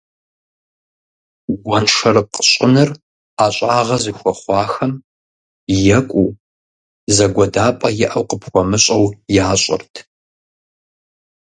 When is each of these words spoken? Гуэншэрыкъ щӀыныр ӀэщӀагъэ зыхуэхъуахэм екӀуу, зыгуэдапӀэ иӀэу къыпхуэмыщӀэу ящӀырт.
Гуэншэрыкъ 1.63 2.39
щӀыныр 2.49 2.89
ӀэщӀагъэ 3.35 3.97
зыхуэхъуахэм 4.03 4.93
екӀуу, 5.97 6.29
зыгуэдапӀэ 7.15 7.89
иӀэу 8.05 8.25
къыпхуэмыщӀэу 8.29 9.05
ящӀырт. 9.51 9.93